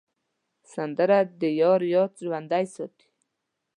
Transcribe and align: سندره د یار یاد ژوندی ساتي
سندره 0.73 1.19
د 1.41 1.43
یار 1.61 1.81
یاد 1.95 2.11
ژوندی 2.25 2.65
ساتي 2.75 3.07